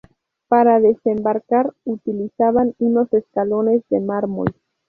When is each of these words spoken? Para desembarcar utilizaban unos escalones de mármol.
Para 0.47 0.79
desembarcar 0.79 1.75
utilizaban 1.85 2.73
unos 2.79 3.13
escalones 3.13 3.83
de 3.89 3.99
mármol. 3.99 4.47